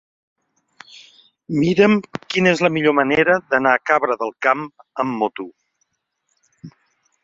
[1.57, 1.99] Mira'm
[2.33, 4.69] quina és la millor manera d'anar a Cabra del Camp
[5.07, 5.51] amb moto.